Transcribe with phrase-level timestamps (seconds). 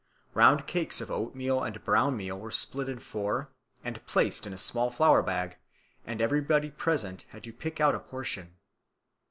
[0.33, 3.51] Round cakes of oatmeal and brown meal were split in four,
[3.83, 5.57] and placed in a small flour bag,
[6.07, 8.55] and everybody present had to pick out a portion.